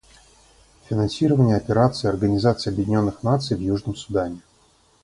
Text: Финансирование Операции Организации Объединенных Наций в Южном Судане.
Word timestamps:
Финансирование 0.89 1.55
Операции 1.55 2.07
Организации 2.07 2.71
Объединенных 2.71 3.21
Наций 3.21 3.55
в 3.55 3.59
Южном 3.59 3.95
Судане. 3.95 4.39